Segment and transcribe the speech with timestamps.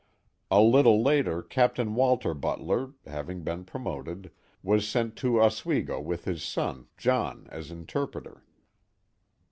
[0.49, 4.31] A little later Captain Walter Butler (having been promoted)
[4.63, 8.43] was sent to Oswego with his son, John, as interpreter.